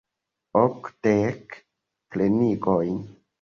[0.61, 1.45] Okdek
[2.09, 2.99] pfenigojn.